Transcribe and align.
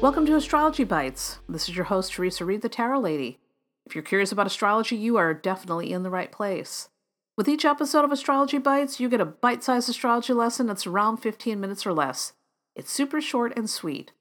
Welcome 0.00 0.24
to 0.26 0.34
Astrology 0.34 0.84
Bites. 0.84 1.40
This 1.46 1.68
is 1.68 1.76
your 1.76 1.84
host, 1.84 2.14
Theresa 2.14 2.46
Reed, 2.46 2.62
the 2.62 2.70
Tarot 2.70 3.00
Lady. 3.00 3.38
If 3.84 3.94
you're 3.94 4.02
curious 4.02 4.32
about 4.32 4.46
astrology, 4.46 4.96
you 4.96 5.18
are 5.18 5.34
definitely 5.34 5.92
in 5.92 6.04
the 6.04 6.10
right 6.10 6.32
place. 6.32 6.88
With 7.36 7.50
each 7.50 7.66
episode 7.66 8.06
of 8.06 8.10
Astrology 8.10 8.56
Bites, 8.56 8.98
you 8.98 9.10
get 9.10 9.20
a 9.20 9.26
bite 9.26 9.62
sized 9.62 9.90
astrology 9.90 10.32
lesson 10.32 10.66
that's 10.66 10.86
around 10.86 11.18
15 11.18 11.60
minutes 11.60 11.84
or 11.84 11.92
less. 11.92 12.32
It's 12.74 12.90
super 12.90 13.20
short 13.20 13.52
and 13.58 13.68
sweet. 13.68 14.12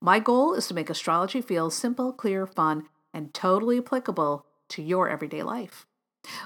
My 0.00 0.20
goal 0.20 0.54
is 0.54 0.68
to 0.68 0.74
make 0.74 0.88
astrology 0.88 1.40
feel 1.40 1.68
simple, 1.68 2.12
clear, 2.12 2.46
fun, 2.46 2.84
and 3.12 3.34
totally 3.34 3.78
applicable 3.78 4.46
to 4.68 4.82
your 4.82 5.08
everyday 5.08 5.42
life. 5.42 5.84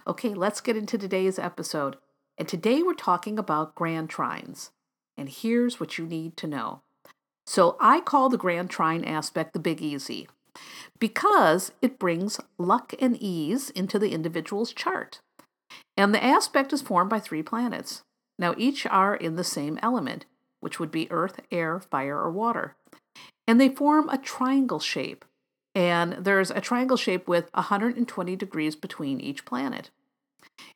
Okay, 0.07 0.33
let's 0.33 0.63
get 0.63 0.79
into 0.79 0.97
today's 0.97 1.39
episode. 1.39 1.99
And 2.39 2.49
today 2.49 2.83
we're 2.83 2.95
talking 2.95 3.39
about 3.39 3.75
grand 3.75 4.09
trines. 4.09 4.71
And 5.15 5.29
here's 5.29 5.79
what 5.79 5.99
you 5.99 6.07
need 6.07 6.39
to 6.39 6.47
know. 6.47 6.81
So 7.49 7.79
I 7.81 8.01
call 8.01 8.29
the 8.29 8.37
grand 8.37 8.69
trine 8.69 9.03
aspect 9.05 9.55
the 9.55 9.59
big 9.59 9.81
easy 9.81 10.29
because 10.99 11.73
it 11.81 11.99
brings 11.99 12.39
luck 12.59 12.93
and 13.01 13.17
ease 13.17 13.71
into 13.71 13.99
the 13.99 14.13
individual's 14.13 14.75
chart. 14.75 15.21
And 15.97 16.15
the 16.15 16.23
aspect 16.23 16.75
is 16.75 16.83
formed 16.83 17.09
by 17.09 17.21
three 17.21 17.43
planets. 17.43 18.03
Now, 18.39 18.55
each 18.59 18.85
are 18.85 19.17
in 19.17 19.37
the 19.37 19.45
same 19.45 19.79
element, 19.83 20.27
which 20.61 20.79
would 20.79 20.91
be 20.91 21.11
earth, 21.11 21.41
air, 21.51 21.81
fire, 21.81 22.19
or 22.19 22.31
water. 22.31 22.77
And 23.47 23.59
they 23.59 23.71
form 23.71 24.11
a 24.11 24.19
triangle 24.19 24.79
shape. 24.79 25.25
And 25.75 26.19
there's 26.21 26.51
a 26.51 26.61
triangle 26.61 26.99
shape 26.99 27.27
with 27.27 27.49
120 27.55 28.37
degrees 28.37 28.77
between 28.77 29.23
each 29.23 29.47
planet. 29.47 29.89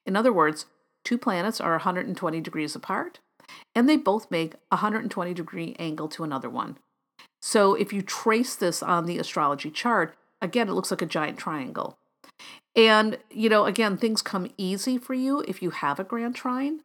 In 0.07 0.17
other 0.17 0.33
words, 0.33 0.65
two 1.05 1.19
planets 1.19 1.61
are 1.61 1.73
120 1.73 2.41
degrees 2.41 2.75
apart, 2.75 3.19
and 3.75 3.89
they 3.89 3.97
both 3.97 4.31
make 4.31 4.55
a 4.71 4.77
120 4.77 5.35
degree 5.35 5.77
angle 5.79 6.09
to 6.09 6.25
another 6.25 6.51
one. 6.51 6.79
So 7.41 7.75
if 7.75 7.93
you 7.93 8.03
trace 8.03 8.55
this 8.55 8.83
on 8.83 9.07
the 9.07 9.19
astrology 9.19 9.71
chart, 9.71 10.17
again, 10.41 10.69
it 10.69 10.73
looks 10.73 10.91
like 10.91 11.03
a 11.03 11.07
giant 11.07 11.39
triangle. 11.39 11.99
And, 12.75 13.19
you 13.31 13.49
know, 13.49 13.67
again, 13.67 13.97
things 13.97 14.23
come 14.23 14.51
easy 14.57 14.97
for 14.97 15.15
you 15.15 15.45
if 15.47 15.63
you 15.63 15.71
have 15.71 16.01
a 16.01 16.05
grand 16.05 16.35
trine 16.35 16.81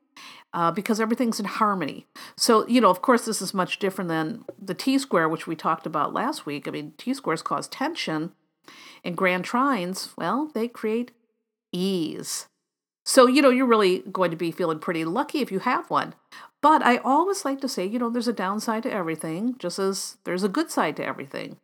uh, 0.54 0.72
because 0.72 1.00
everything's 1.00 1.40
in 1.40 1.46
harmony. 1.46 2.06
So, 2.36 2.68
you 2.68 2.82
know, 2.82 2.90
of 2.90 3.02
course, 3.02 3.26
this 3.26 3.42
is 3.42 3.54
much 3.54 3.80
different 3.80 4.10
than 4.10 4.44
the 4.62 4.74
T 4.74 4.98
square, 4.98 5.30
which 5.30 5.48
we 5.48 5.56
talked 5.56 5.86
about 5.86 6.14
last 6.14 6.46
week. 6.46 6.68
I 6.68 6.72
mean, 6.72 6.94
T 6.98 7.14
squares 7.14 7.42
cause 7.42 7.68
tension, 7.68 8.34
and 9.04 9.16
grand 9.16 9.46
trines, 9.46 10.10
well, 10.18 10.52
they 10.54 10.68
create 10.68 11.12
ease. 11.72 12.48
So, 13.08 13.26
you 13.26 13.42
know, 13.42 13.50
you're 13.50 13.66
really 13.66 14.00
going 14.12 14.32
to 14.32 14.38
be 14.38 14.52
feeling 14.52 14.80
pretty 14.80 15.06
lucky 15.06 15.40
if 15.40 15.50
you 15.50 15.60
have 15.60 15.90
one. 15.90 16.14
But 16.62 16.84
I 16.84 16.98
always 16.98 17.46
like 17.46 17.62
to 17.62 17.70
say, 17.70 17.86
you 17.86 17.98
know, 17.98 18.10
there's 18.10 18.28
a 18.28 18.34
downside 18.34 18.84
to 18.84 18.92
everything, 18.92 19.56
just 19.58 19.80
as 19.80 20.18
there's 20.26 20.44
a 20.44 20.50
good 20.50 20.70
side 20.70 20.98
to 20.98 21.06
everything. 21.06 21.56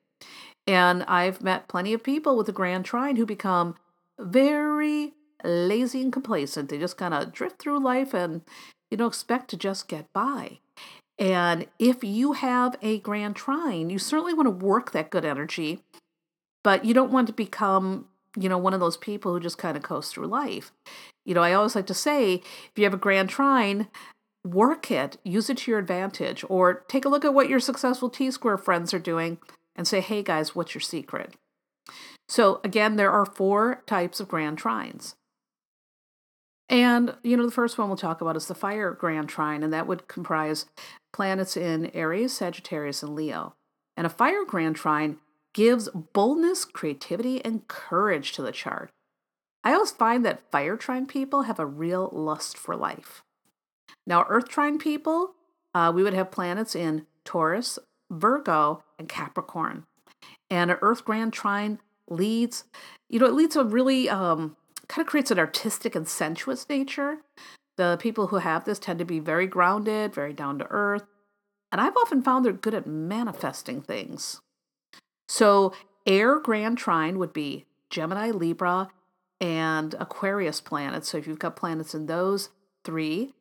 And 0.66 1.04
I've 1.04 1.44
met 1.44 1.68
plenty 1.68 1.94
of 1.94 2.02
people 2.02 2.38
with 2.38 2.48
a 2.48 2.54
grand 2.54 2.86
trine 2.86 3.18
who 3.18 3.26
become 3.26 3.76
very 4.18 5.12
lazy 5.44 6.02
and 6.02 6.14
complacent. 6.14 6.70
They 6.70 6.80
just 6.80 6.98
kind 6.98 7.14
of 7.14 7.34
drift 7.34 7.60
through 7.60 7.84
life 7.84 8.14
and, 8.14 8.42
you 8.90 8.96
know, 8.96 9.08
expect 9.08 9.50
to 9.50 9.58
just 9.58 9.90
get 9.90 10.06
by. 10.14 10.60
And 11.20 11.68
if 11.78 12.06
you 12.06 12.34
have 12.34 12.78
a 12.82 13.00
grand 13.00 13.36
trine, 13.36 13.90
you 13.90 14.00
certainly 14.00 14.34
want 14.34 14.48
to 14.48 14.66
work 14.66 14.92
that 14.92 15.10
good 15.10 15.26
energy, 15.26 15.82
but 16.64 16.86
you 16.86 16.94
don't 16.94 17.12
want 17.12 17.28
to 17.28 17.34
become, 17.34 18.08
you 18.38 18.50
know, 18.50 18.58
one 18.58 18.74
of 18.74 18.80
those 18.80 18.98
people 18.98 19.34
who 19.34 19.40
just 19.40 19.58
kind 19.58 19.78
of 19.78 19.84
coast 19.84 20.14
through 20.14 20.28
life. 20.28 20.72
You 21.26 21.34
know, 21.34 21.42
I 21.42 21.54
always 21.54 21.76
like 21.76 21.88
to 21.88 21.94
say 21.94 22.36
if 22.36 22.72
you 22.76 22.84
have 22.84 22.94
a 22.94 22.98
grand 22.98 23.30
trine, 23.30 23.88
work 24.46 24.92
it, 24.92 25.18
use 25.24 25.50
it 25.50 25.58
to 25.60 25.72
your 25.72 25.80
advantage, 25.80 26.44
or 26.50 26.84
take 26.88 27.06
a 27.06 27.10
look 27.10 27.24
at 27.24 27.34
what 27.34 27.50
your 27.50 27.60
successful 27.60 28.10
T 28.10 28.32
square 28.32 28.58
friends 28.58 28.94
are 28.94 29.00
doing 29.00 29.38
and 29.76 29.88
say, 29.88 30.02
hey 30.02 30.22
guys, 30.22 30.56
what's 30.56 30.74
your 30.74 30.82
secret? 30.82 31.34
So, 32.28 32.62
again, 32.64 32.96
there 32.96 33.12
are 33.12 33.26
four 33.26 33.84
types 33.86 34.20
of 34.20 34.28
grand 34.28 34.58
trines. 34.58 35.16
And, 36.70 37.16
you 37.24 37.38
know, 37.38 37.46
the 37.46 37.52
first 37.52 37.78
one 37.78 37.90
we'll 37.90 37.98
talk 37.98 38.22
about 38.22 38.36
is 38.36 38.48
the 38.48 38.56
fire 38.56 38.92
grand 38.92 39.30
trine, 39.30 39.64
and 39.64 39.74
that 39.74 39.86
would 39.86 40.08
comprise 40.08 40.66
planets 41.12 41.56
in 41.56 41.92
Aries, 41.94 42.34
Sagittarius, 42.34 43.04
and 43.04 43.14
Leo. 43.16 43.54
And 43.96 44.08
a 44.08 44.10
fire 44.10 44.46
grand 44.46 44.76
trine 44.76 45.18
gives 45.54 45.90
boldness, 46.14 46.66
creativity, 46.66 47.44
and 47.44 47.68
courage 47.68 48.34
to 48.34 48.42
the 48.42 48.52
chart. 48.52 48.90
I 49.64 49.74
always 49.74 49.92
find 49.92 50.26
that 50.26 50.52
fire 50.52 50.76
trine 50.76 51.06
people 51.06 51.44
have 51.44 51.60
a 51.60 51.66
real 51.66 52.10
lust 52.12 52.58
for 52.58 52.76
life. 52.76 53.24
Now, 54.06 54.26
Earth 54.28 54.50
trine 54.50 54.78
people, 54.78 55.36
uh, 55.74 55.92
we 55.96 56.04
would 56.04 56.14
have 56.14 56.32
planets 56.32 56.76
in 56.76 57.06
Taurus, 57.24 57.80
Virgo, 58.12 58.84
and 59.00 59.08
Capricorn. 59.08 59.86
And 60.50 60.72
an 60.72 60.78
Earth 60.82 61.06
grand 61.06 61.32
trine 61.32 61.80
leads, 62.10 62.66
you 63.10 63.20
know, 63.20 63.26
it 63.26 63.34
leads 63.34 63.56
a 63.56 63.64
really 63.64 64.10
um, 64.10 64.58
kind 64.88 65.06
of 65.06 65.10
creates 65.10 65.32
an 65.32 65.40
artistic 65.40 65.96
and 65.96 66.08
sensuous 66.08 66.68
nature. 66.68 67.20
The 67.78 67.98
people 68.00 68.28
who 68.28 68.38
have 68.38 68.66
this 68.66 68.80
tend 68.80 69.00
to 69.00 69.06
be 69.06 69.20
very 69.20 69.48
grounded, 69.48 70.14
very 70.14 70.34
down 70.34 70.60
to 70.60 70.68
earth. 70.70 71.06
And 71.72 71.82
I've 71.82 71.98
often 71.98 72.22
found 72.22 72.46
they're 72.46 72.54
good 72.54 72.76
at 72.76 72.86
manifesting 72.86 73.82
things. 73.82 74.42
So, 75.34 75.74
air 76.06 76.40
grand 76.40 76.78
trine 76.78 77.18
would 77.18 77.34
be 77.34 77.66
Gemini, 77.90 78.30
Libra, 78.30 78.90
and 79.42 79.96
Aquarius 79.96 80.62
planets. 80.62 81.10
So, 81.10 81.18
if 81.18 81.26
you've 81.26 81.40
got 81.40 81.56
planets 81.56 81.96
in 81.96 82.06
those 82.06 82.50
three, 82.84 83.34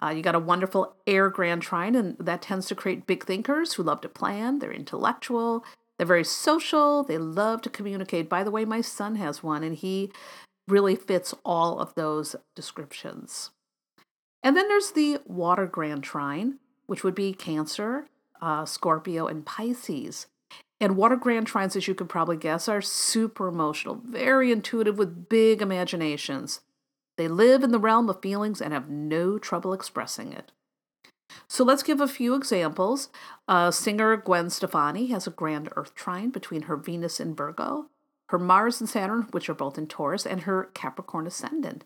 uh, 0.00 0.10
you 0.10 0.22
got 0.22 0.36
a 0.36 0.38
wonderful 0.38 0.94
air 1.08 1.28
grand 1.28 1.62
trine, 1.62 1.96
and 1.96 2.16
that 2.20 2.42
tends 2.42 2.68
to 2.68 2.76
create 2.76 3.08
big 3.08 3.24
thinkers 3.24 3.72
who 3.72 3.82
love 3.82 4.00
to 4.02 4.08
plan. 4.08 4.60
They're 4.60 4.70
intellectual. 4.70 5.64
They're 5.98 6.06
very 6.06 6.22
social. 6.22 7.02
They 7.02 7.18
love 7.18 7.62
to 7.62 7.68
communicate. 7.68 8.28
By 8.28 8.44
the 8.44 8.52
way, 8.52 8.64
my 8.64 8.80
son 8.80 9.16
has 9.16 9.42
one, 9.42 9.64
and 9.64 9.74
he 9.74 10.12
really 10.68 10.94
fits 10.94 11.34
all 11.44 11.80
of 11.80 11.96
those 11.96 12.36
descriptions. 12.54 13.50
And 14.44 14.56
then 14.56 14.68
there's 14.68 14.92
the 14.92 15.18
water 15.26 15.66
grand 15.66 16.04
trine, 16.04 16.60
which 16.86 17.02
would 17.02 17.16
be 17.16 17.32
Cancer, 17.32 18.06
uh, 18.40 18.66
Scorpio, 18.66 19.26
and 19.26 19.44
Pisces. 19.44 20.28
And 20.80 20.96
water 20.96 21.16
grand 21.16 21.46
trines, 21.46 21.76
as 21.76 21.86
you 21.86 21.94
could 21.94 22.08
probably 22.08 22.38
guess, 22.38 22.66
are 22.68 22.80
super 22.80 23.48
emotional, 23.48 24.00
very 24.02 24.50
intuitive 24.50 24.96
with 24.96 25.28
big 25.28 25.60
imaginations. 25.60 26.60
They 27.18 27.28
live 27.28 27.62
in 27.62 27.70
the 27.70 27.78
realm 27.78 28.08
of 28.08 28.22
feelings 28.22 28.62
and 28.62 28.72
have 28.72 28.88
no 28.88 29.38
trouble 29.38 29.74
expressing 29.74 30.32
it. 30.32 30.52
So 31.48 31.64
let's 31.64 31.82
give 31.82 32.00
a 32.00 32.08
few 32.08 32.34
examples. 32.34 33.10
Uh, 33.46 33.70
singer 33.70 34.16
Gwen 34.16 34.48
Stefani 34.48 35.08
has 35.08 35.26
a 35.26 35.30
grand 35.30 35.68
earth 35.76 35.94
trine 35.94 36.30
between 36.30 36.62
her 36.62 36.76
Venus 36.76 37.20
and 37.20 37.36
Virgo, 37.36 37.86
her 38.30 38.38
Mars 38.38 38.80
and 38.80 38.88
Saturn, 38.88 39.26
which 39.32 39.48
are 39.48 39.54
both 39.54 39.76
in 39.76 39.86
Taurus, 39.86 40.26
and 40.26 40.42
her 40.42 40.70
Capricorn 40.74 41.26
ascendant. 41.26 41.84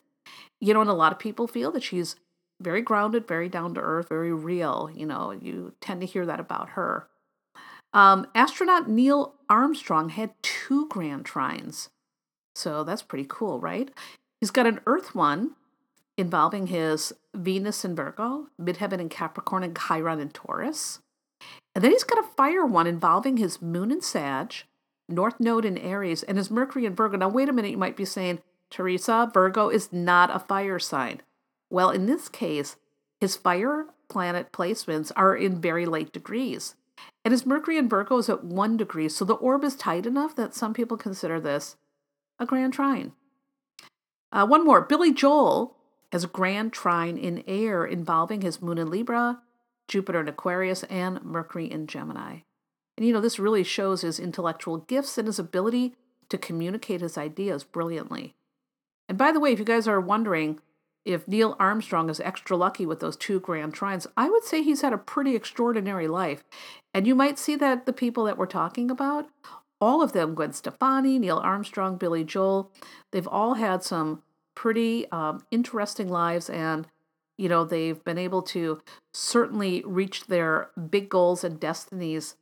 You 0.60 0.72
know, 0.72 0.80
and 0.80 0.90
a 0.90 0.94
lot 0.94 1.12
of 1.12 1.18
people 1.18 1.46
feel 1.46 1.72
that 1.72 1.82
she's 1.82 2.16
very 2.60 2.80
grounded, 2.80 3.26
very 3.26 3.48
down 3.48 3.74
to 3.74 3.80
earth, 3.80 4.08
very 4.08 4.32
real. 4.32 4.90
You 4.94 5.06
know, 5.06 5.32
you 5.32 5.74
tend 5.80 6.00
to 6.00 6.06
hear 6.06 6.24
that 6.26 6.40
about 6.40 6.70
her. 6.70 7.08
Um, 7.94 8.26
astronaut 8.34 8.88
Neil 8.88 9.34
Armstrong 9.48 10.10
had 10.10 10.34
two 10.42 10.88
grand 10.88 11.24
trines. 11.24 11.88
So 12.54 12.84
that's 12.84 13.02
pretty 13.02 13.26
cool, 13.28 13.60
right? 13.60 13.90
He's 14.40 14.50
got 14.50 14.66
an 14.66 14.80
Earth 14.86 15.14
one 15.14 15.52
involving 16.16 16.66
his 16.66 17.12
Venus 17.34 17.84
in 17.84 17.94
Virgo, 17.94 18.48
Midheaven 18.60 19.00
in 19.00 19.08
Capricorn, 19.08 19.62
and 19.62 19.78
Chiron 19.78 20.20
in 20.20 20.30
Taurus. 20.30 21.00
And 21.74 21.82
then 21.82 21.90
he's 21.90 22.04
got 22.04 22.22
a 22.22 22.28
fire 22.36 22.66
one 22.66 22.86
involving 22.86 23.36
his 23.36 23.62
Moon 23.62 23.90
in 23.90 24.00
Sag, 24.00 24.54
North 25.08 25.40
Node 25.40 25.64
in 25.64 25.78
Aries, 25.78 26.22
and 26.22 26.36
his 26.38 26.50
Mercury 26.50 26.86
in 26.86 26.94
Virgo. 26.94 27.16
Now, 27.16 27.28
wait 27.28 27.48
a 27.48 27.52
minute, 27.52 27.72
you 27.72 27.76
might 27.76 27.96
be 27.96 28.04
saying, 28.04 28.40
Theresa, 28.70 29.30
Virgo 29.32 29.68
is 29.68 29.92
not 29.92 30.34
a 30.34 30.38
fire 30.38 30.78
sign. 30.78 31.22
Well, 31.70 31.90
in 31.90 32.06
this 32.06 32.28
case, 32.28 32.76
his 33.20 33.36
fire 33.36 33.86
planet 34.08 34.52
placements 34.52 35.10
are 35.16 35.36
in 35.36 35.60
very 35.60 35.86
late 35.86 36.12
degrees. 36.12 36.74
And 37.24 37.32
his 37.32 37.46
Mercury 37.46 37.78
in 37.78 37.88
Virgo 37.88 38.18
is 38.18 38.28
at 38.28 38.44
one 38.44 38.76
degree, 38.76 39.08
so 39.08 39.24
the 39.24 39.34
orb 39.34 39.64
is 39.64 39.74
tight 39.74 40.04
enough 40.04 40.36
that 40.36 40.54
some 40.54 40.74
people 40.74 40.96
consider 40.96 41.40
this 41.40 41.76
a 42.38 42.44
grand 42.44 42.74
trine. 42.74 43.12
Uh, 44.30 44.46
one 44.46 44.64
more 44.64 44.82
Billy 44.82 45.12
Joel 45.12 45.76
has 46.12 46.24
a 46.24 46.28
grand 46.28 46.72
trine 46.72 47.16
in 47.16 47.42
air 47.46 47.84
involving 47.84 48.42
his 48.42 48.60
moon 48.60 48.78
in 48.78 48.90
Libra, 48.90 49.40
Jupiter 49.88 50.20
in 50.20 50.28
Aquarius, 50.28 50.82
and 50.84 51.22
Mercury 51.22 51.70
in 51.70 51.86
Gemini. 51.86 52.40
And 52.96 53.06
you 53.06 53.12
know, 53.12 53.20
this 53.20 53.38
really 53.38 53.64
shows 53.64 54.02
his 54.02 54.20
intellectual 54.20 54.78
gifts 54.78 55.18
and 55.18 55.26
his 55.26 55.38
ability 55.38 55.94
to 56.28 56.38
communicate 56.38 57.00
his 57.00 57.18
ideas 57.18 57.64
brilliantly. 57.64 58.34
And 59.08 59.18
by 59.18 59.32
the 59.32 59.40
way, 59.40 59.52
if 59.52 59.58
you 59.58 59.64
guys 59.64 59.88
are 59.88 60.00
wondering 60.00 60.60
if 61.04 61.28
Neil 61.28 61.56
Armstrong 61.58 62.08
is 62.08 62.20
extra 62.20 62.56
lucky 62.56 62.86
with 62.86 63.00
those 63.00 63.16
two 63.16 63.40
grand 63.40 63.74
trines, 63.74 64.06
I 64.16 64.30
would 64.30 64.44
say 64.44 64.62
he's 64.62 64.80
had 64.80 64.92
a 64.92 64.98
pretty 64.98 65.36
extraordinary 65.36 66.08
life. 66.08 66.44
And 66.92 67.06
you 67.06 67.14
might 67.14 67.38
see 67.38 67.56
that 67.56 67.86
the 67.86 67.92
people 67.92 68.24
that 68.24 68.38
we're 68.38 68.46
talking 68.46 68.90
about 68.90 69.28
all 69.80 70.02
of 70.02 70.12
them 70.12 70.34
Gwen 70.34 70.52
Stefani, 70.52 71.18
Neil 71.18 71.38
Armstrong, 71.38 71.96
Billy 71.98 72.24
Joel 72.24 72.70
they've 73.12 73.28
all 73.28 73.54
had 73.54 73.82
some 73.82 74.22
pretty 74.54 75.10
um, 75.10 75.44
interesting 75.50 76.08
lives 76.08 76.48
and 76.48 76.86
you 77.36 77.48
know 77.48 77.64
they've 77.64 78.02
been 78.04 78.18
able 78.18 78.40
to 78.40 78.80
certainly 79.12 79.82
reach 79.84 80.26
their 80.26 80.70
big 80.90 81.08
goals 81.08 81.44
and 81.44 81.60
destinies 81.60 82.36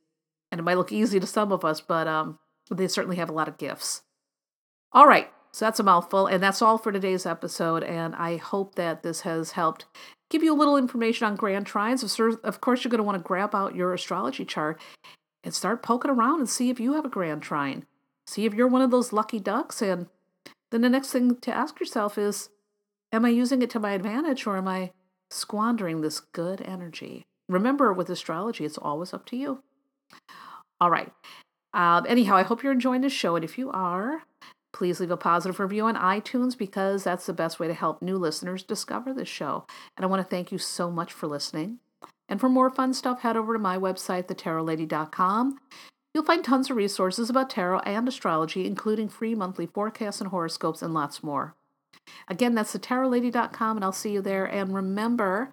And 0.50 0.60
it 0.60 0.62
might 0.62 0.76
look 0.76 0.92
easy 0.92 1.18
to 1.18 1.26
some 1.26 1.50
of 1.50 1.64
us, 1.64 1.80
but 1.80 2.06
um, 2.06 2.38
they 2.70 2.86
certainly 2.86 3.16
have 3.16 3.30
a 3.30 3.32
lot 3.32 3.48
of 3.48 3.58
gifts. 3.58 4.02
All 4.92 5.06
right, 5.06 5.30
so 5.52 5.66
that's 5.66 5.80
a 5.80 5.84
mouthful, 5.84 6.26
and 6.26 6.42
that's 6.42 6.62
all 6.62 6.78
for 6.78 6.92
today's 6.92 7.26
episode. 7.26 7.82
And 7.82 8.14
I 8.14 8.38
hope 8.38 8.74
that 8.76 9.02
this 9.02 9.20
has 9.20 9.52
helped 9.52 9.84
give 10.30 10.42
you 10.42 10.54
a 10.54 10.56
little 10.56 10.78
information 10.78 11.26
on 11.26 11.36
grand 11.36 11.66
trines. 11.66 12.02
Of 12.42 12.60
course, 12.60 12.82
you're 12.82 12.90
going 12.90 12.98
to 12.98 13.04
want 13.04 13.18
to 13.18 13.26
grab 13.26 13.54
out 13.54 13.74
your 13.74 13.92
astrology 13.92 14.46
chart 14.46 14.80
and 15.44 15.52
start 15.52 15.82
poking 15.82 16.10
around 16.10 16.40
and 16.40 16.48
see 16.48 16.70
if 16.70 16.80
you 16.80 16.94
have 16.94 17.04
a 17.04 17.10
grand 17.10 17.42
trine. 17.42 17.84
See 18.26 18.46
if 18.46 18.54
you're 18.54 18.68
one 18.68 18.82
of 18.82 18.90
those 18.90 19.12
lucky 19.12 19.38
ducks. 19.38 19.82
And 19.82 20.06
then 20.70 20.80
the 20.80 20.88
next 20.88 21.10
thing 21.10 21.36
to 21.36 21.54
ask 21.54 21.78
yourself 21.78 22.16
is 22.16 22.48
Am 23.12 23.26
I 23.26 23.28
using 23.28 23.60
it 23.60 23.68
to 23.70 23.80
my 23.80 23.92
advantage 23.92 24.46
or 24.46 24.56
am 24.56 24.66
I 24.66 24.92
squandering 25.30 26.00
this 26.00 26.20
good 26.20 26.62
energy? 26.62 27.24
Remember, 27.46 27.92
with 27.92 28.08
astrology, 28.08 28.64
it's 28.64 28.78
always 28.78 29.12
up 29.12 29.26
to 29.26 29.36
you. 29.36 29.62
All 30.80 30.90
right. 30.90 31.12
Um, 31.74 32.06
anyhow, 32.08 32.36
I 32.36 32.42
hope 32.42 32.62
you're 32.62 32.72
enjoying 32.72 33.02
this 33.02 33.12
show. 33.12 33.36
And 33.36 33.44
if 33.44 33.58
you 33.58 33.70
are, 33.70 34.22
Please 34.72 35.00
leave 35.00 35.10
a 35.10 35.16
positive 35.16 35.60
review 35.60 35.84
on 35.84 35.96
iTunes 35.96 36.56
because 36.56 37.04
that's 37.04 37.26
the 37.26 37.32
best 37.32 37.60
way 37.60 37.68
to 37.68 37.74
help 37.74 38.00
new 38.00 38.16
listeners 38.16 38.62
discover 38.62 39.12
this 39.12 39.28
show. 39.28 39.66
And 39.96 40.04
I 40.04 40.08
want 40.08 40.20
to 40.20 40.28
thank 40.28 40.50
you 40.50 40.58
so 40.58 40.90
much 40.90 41.12
for 41.12 41.26
listening. 41.26 41.78
And 42.28 42.40
for 42.40 42.48
more 42.48 42.70
fun 42.70 42.94
stuff, 42.94 43.20
head 43.20 43.36
over 43.36 43.52
to 43.52 43.58
my 43.58 43.76
website, 43.76 44.26
thetarotlady.com. 44.26 45.58
You'll 46.14 46.24
find 46.24 46.44
tons 46.44 46.70
of 46.70 46.76
resources 46.76 47.28
about 47.28 47.50
tarot 47.50 47.80
and 47.80 48.08
astrology, 48.08 48.66
including 48.66 49.08
free 49.08 49.34
monthly 49.34 49.66
forecasts 49.66 50.20
and 50.20 50.30
horoscopes 50.30 50.82
and 50.82 50.94
lots 50.94 51.22
more. 51.22 51.54
Again, 52.28 52.54
that's 52.54 52.74
thetarotlady.com, 52.74 53.76
and 53.76 53.84
I'll 53.84 53.92
see 53.92 54.12
you 54.12 54.22
there. 54.22 54.44
And 54.44 54.74
remember, 54.74 55.50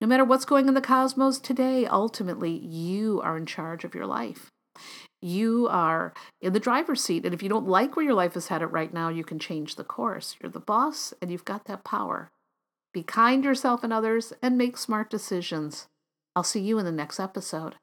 no 0.00 0.06
matter 0.06 0.24
what's 0.24 0.44
going 0.44 0.68
in 0.68 0.74
the 0.74 0.80
cosmos 0.80 1.38
today, 1.38 1.86
ultimately, 1.86 2.52
you 2.52 3.20
are 3.22 3.36
in 3.36 3.46
charge 3.46 3.84
of 3.84 3.94
your 3.94 4.06
life 4.06 4.50
you 5.20 5.66
are 5.68 6.12
in 6.40 6.52
the 6.52 6.60
driver's 6.60 7.02
seat. 7.02 7.24
And 7.24 7.34
if 7.34 7.42
you 7.42 7.48
don't 7.48 7.66
like 7.66 7.96
where 7.96 8.04
your 8.04 8.14
life 8.14 8.36
is 8.36 8.48
headed 8.48 8.68
right 8.72 8.92
now, 8.92 9.08
you 9.08 9.24
can 9.24 9.38
change 9.38 9.74
the 9.74 9.84
course. 9.84 10.36
You're 10.40 10.52
the 10.52 10.60
boss 10.60 11.12
and 11.20 11.30
you've 11.30 11.44
got 11.44 11.64
that 11.64 11.84
power. 11.84 12.30
Be 12.92 13.02
kind 13.02 13.42
to 13.42 13.48
yourself 13.48 13.84
and 13.84 13.92
others 13.92 14.32
and 14.42 14.56
make 14.56 14.76
smart 14.76 15.10
decisions. 15.10 15.86
I'll 16.36 16.44
see 16.44 16.60
you 16.60 16.78
in 16.78 16.84
the 16.84 16.92
next 16.92 17.18
episode. 17.18 17.74